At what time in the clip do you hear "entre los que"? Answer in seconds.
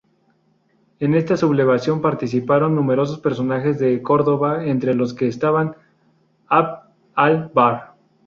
4.65-5.27